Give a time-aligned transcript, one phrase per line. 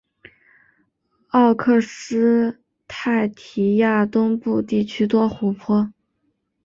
[1.27, 2.57] 奥克施
[2.87, 5.93] 泰提亚东部地区多湖泊。